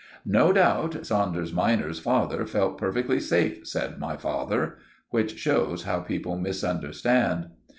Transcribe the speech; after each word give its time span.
"No 0.25 0.51
doubt 0.51 1.05
Saunders 1.05 1.53
minor's 1.53 1.99
father 1.99 2.47
felt 2.47 2.79
perfectly 2.79 3.19
safe," 3.19 3.67
said 3.67 3.99
my 3.99 4.17
father. 4.17 4.79
Which 5.11 5.37
shows 5.37 5.83
how 5.83 5.99
people 5.99 6.37
misunderstand. 6.39 7.49